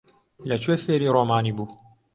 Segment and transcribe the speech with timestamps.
[0.49, 1.67] لەکوێ فێری ڕۆمانی بوو؟